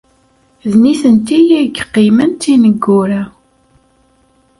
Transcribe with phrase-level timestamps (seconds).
[0.71, 3.23] D nitenti ay yeqqimen d tineggura.